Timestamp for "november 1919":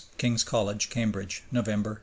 1.51-1.99